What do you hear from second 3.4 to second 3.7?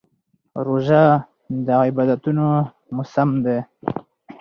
دی.